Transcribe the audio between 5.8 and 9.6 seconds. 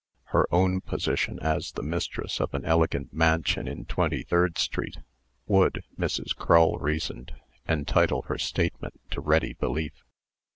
(Mrs. Crull reasoned) entitle her statement to ready